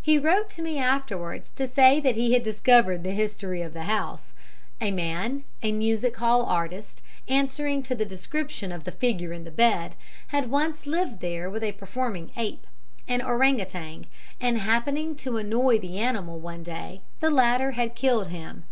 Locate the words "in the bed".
9.32-9.96